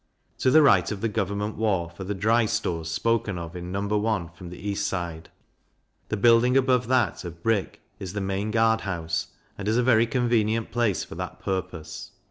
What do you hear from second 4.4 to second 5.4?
the east side.